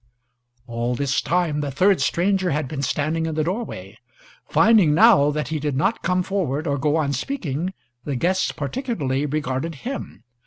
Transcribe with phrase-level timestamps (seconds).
[0.65, 3.99] All this time the third stranger had been standing in the doorway.
[4.49, 7.71] Finding now that he did not come forward or go on speaking,
[8.03, 10.23] the guests particularly regarded him.